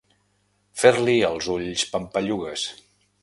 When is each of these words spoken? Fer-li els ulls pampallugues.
Fer-li 0.83 1.15
els 1.29 1.49
ulls 1.57 1.85
pampallugues. 1.93 2.65